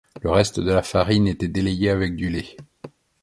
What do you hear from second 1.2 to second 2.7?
était délayé avec du lait.